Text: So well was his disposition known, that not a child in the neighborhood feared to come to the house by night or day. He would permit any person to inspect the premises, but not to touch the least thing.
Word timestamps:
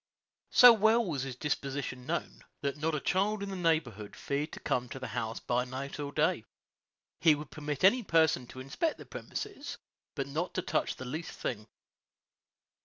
So 0.49 0.73
well 0.73 1.05
was 1.05 1.21
his 1.21 1.35
disposition 1.35 2.07
known, 2.07 2.43
that 2.61 2.75
not 2.75 2.95
a 2.95 2.99
child 2.99 3.43
in 3.43 3.51
the 3.51 3.55
neighborhood 3.55 4.15
feared 4.15 4.51
to 4.53 4.59
come 4.59 4.89
to 4.89 4.97
the 4.97 5.09
house 5.09 5.39
by 5.39 5.63
night 5.63 5.99
or 5.99 6.11
day. 6.11 6.43
He 7.19 7.35
would 7.35 7.51
permit 7.51 7.83
any 7.83 8.01
person 8.01 8.47
to 8.47 8.59
inspect 8.59 8.97
the 8.97 9.05
premises, 9.05 9.77
but 10.15 10.25
not 10.25 10.55
to 10.55 10.63
touch 10.63 10.95
the 10.95 11.05
least 11.05 11.33
thing. 11.33 11.67